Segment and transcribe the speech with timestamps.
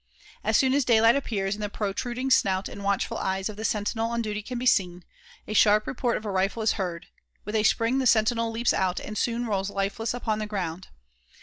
[0.43, 4.09] As soon as daylight appears and the protruding snout and watchful eyes of the sentinel
[4.09, 5.05] on duty can be seen,
[5.47, 7.05] a sharp report of a rifle is heard;
[7.45, 10.87] with a spring the sentinel leaps out and soon rolls lifeless upon the ground.